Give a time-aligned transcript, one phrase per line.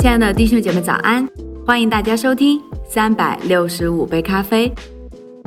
[0.00, 1.28] 亲爱的弟兄姐妹早安，
[1.66, 2.58] 欢迎大家收听
[2.88, 4.72] 三百六十五杯咖啡。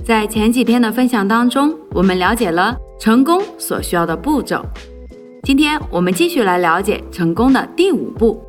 [0.06, 4.64] 在前几天的分享当中，我们了解了成功所需要的步骤。
[5.42, 8.40] 今天我们继续来了解成功的第五步，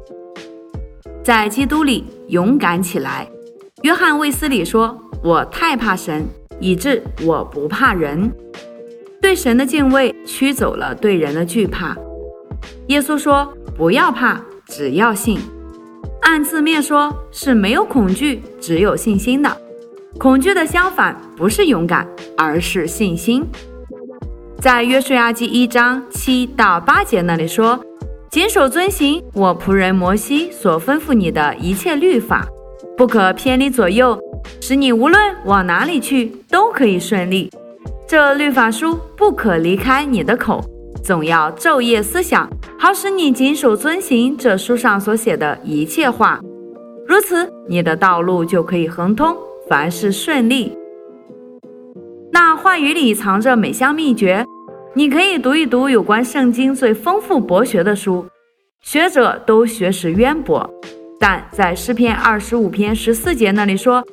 [1.25, 3.27] 在基督里勇敢起来。
[3.80, 4.94] 约翰卫斯理说
[5.25, 6.22] ：“我太怕神，
[6.61, 8.30] 以致我不怕人。
[9.22, 11.96] 对神的敬畏驱走了对人的惧怕。”
[12.89, 15.39] 耶稣说：“不要怕，只要信。”
[16.34, 19.56] 按字面说，是没有恐惧，只有信心的。
[20.18, 22.04] 恐惧的相反不是勇敢，
[22.36, 23.46] 而是信心。
[24.58, 27.79] 在约书亚记一章七到八节那里说
[28.32, 32.44] ：“谨守遵行我仆人摩西所吩咐你的一切律法，
[32.96, 34.19] 不可偏离左右，
[34.60, 37.48] 使你无论往哪里去都可以顺利。
[38.08, 40.60] 这律法书不可离开你的口，
[41.00, 42.50] 总要昼夜思想。”
[42.84, 46.38] 好使你谨守遵行这书上所写的一切话，
[47.06, 49.34] 如此你的道路就可以亨通，
[49.66, 50.76] 凡事顺利。
[52.30, 54.44] 那话语里藏着美香秘诀，
[54.92, 58.26] 你可以读一读有关圣经最丰富博学的书，
[58.82, 60.69] 学者都学识渊博。
[61.19, 64.04] 但在诗篇二十五篇十四节那里说，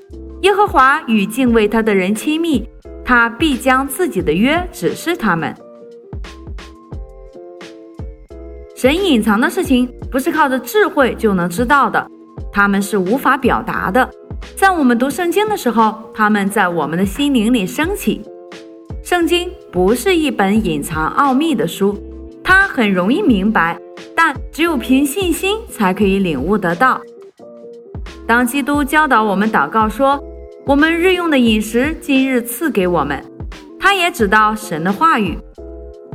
[0.43, 2.65] 耶和华与敬畏他的人亲密，
[3.03, 5.53] 他必将自己的约指示他们。
[8.81, 12.03] 神隐藏的事情不是靠着智慧就能知道的，
[12.51, 14.09] 他们是无法表达的。
[14.55, 18.23] 在我们读圣经的时候，他们在我们的心灵里升起。
[19.03, 21.95] 圣经不是一本隐藏奥秘的书，
[22.43, 23.79] 它很容易明白，
[24.15, 26.99] 但只有凭信心才可以领悟得到。
[28.25, 30.19] 当基督教导我们祷告说
[30.65, 33.23] ：“我们日用的饮食今日赐给我们。”
[33.79, 35.37] 他也知道神的话语，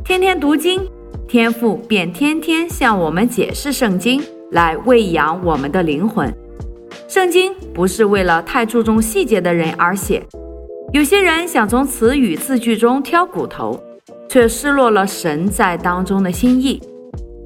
[0.05, 0.84] 天天读经。
[1.28, 4.22] 天父便天天向我们解释圣经，
[4.53, 6.33] 来喂养我们的灵魂。
[7.09, 10.22] 圣经不是为了太注重细节的人而写。
[10.93, 13.78] 有些人想从词语字句中挑骨头，
[14.28, 16.81] 却失落了神在当中的心意。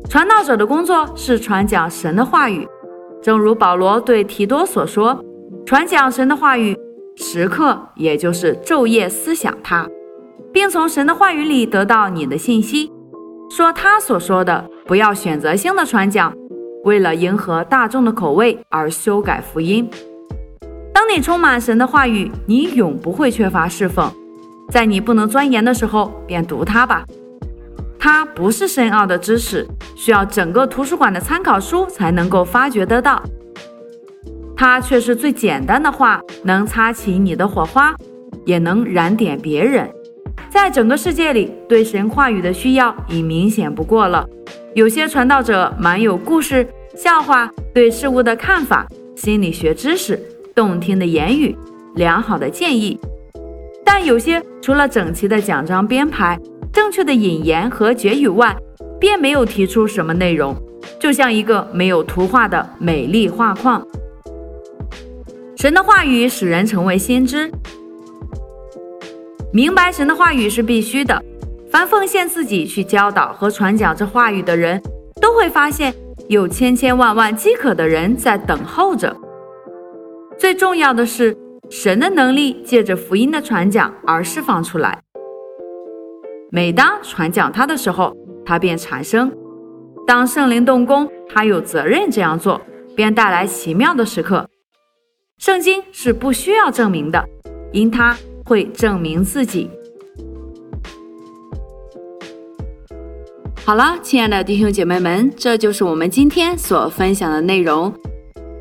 [0.09, 2.69] 传道者的工作是传讲神的话语，
[3.23, 5.25] 正如保罗对提多所说
[5.65, 6.77] ：“传讲神的话语，
[7.17, 9.89] 时刻也就是昼夜思想它，
[10.53, 12.93] 并从神的话语里得到你的信息。”
[13.51, 16.33] 说他所说的，不要选择性的传讲，
[16.85, 19.91] 为了迎合大众的口味而修改福音。
[20.95, 24.09] 当你充满神的话语，你永不会缺乏侍奉。
[24.71, 27.05] 在你不能钻研的时候，便读它吧。
[27.99, 33.21] 它不是深奥的知识，需要整个图书馆的参考书才能够发掘得到。
[34.57, 37.97] 它却是最简单的话，能擦起你的火花，
[38.47, 39.91] 也能燃点别人。
[40.51, 44.27] 在整个世界里，对神话语的需要已明显不过了。
[44.75, 46.67] 有些传道者满有故事、
[46.97, 48.85] 笑话、对事物的看法、
[49.15, 50.21] 心理学知识、
[50.53, 51.57] 动听的言语、
[51.95, 52.99] 良好的建议，
[53.85, 56.37] 但有些除了整齐的讲章编排、
[56.73, 58.57] 正确的引言和结语外，
[58.99, 60.57] 便没有提出什么内容，
[60.99, 63.87] 就像一个没有图画的美丽画框。
[65.57, 67.51] 神的话语使人成为先知。
[69.53, 71.23] 明白神的话语是必须的。
[71.71, 74.81] 凡奉献自己去教导和传讲这话语的人，
[75.21, 75.95] 都会发现
[76.29, 79.17] 有千千万万饥渴的人在等候着。
[80.39, 81.37] 最重要的是，
[81.69, 85.01] 神的能力借着福音的传讲而释放出来。
[86.51, 89.31] 每当传讲他的时候，他便产生；
[90.07, 92.61] 当圣灵动工，他有责任这样做，
[92.97, 94.49] 便带来奇妙的时刻。
[95.39, 97.25] 圣经是不需要证明的，
[97.73, 98.17] 因他。
[98.51, 99.71] 会证明自己。
[103.65, 107.95] 好了，亲爱的弟兄姐妹们，这就是我们今天所分享的内容。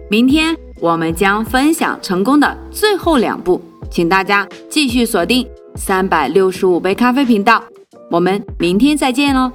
[0.08, 3.60] 明天我们将分享成功的最后两步，
[3.90, 7.64] 请大家继续锁定三百六十五杯咖啡频道。
[8.12, 9.52] 我们明天再见喽。